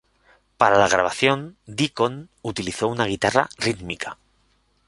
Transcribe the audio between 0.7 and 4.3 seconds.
la grabación Deacon utilizó una guitarra rítmica.